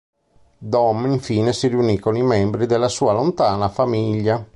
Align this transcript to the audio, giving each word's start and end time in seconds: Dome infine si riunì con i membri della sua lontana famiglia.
Dome 0.57 1.11
infine 1.13 1.53
si 1.53 1.67
riunì 1.67 1.99
con 1.99 2.17
i 2.17 2.23
membri 2.23 2.65
della 2.65 2.87
sua 2.87 3.13
lontana 3.13 3.69
famiglia. 3.69 4.43